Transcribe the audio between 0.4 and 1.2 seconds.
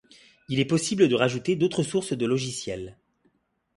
Il est possible de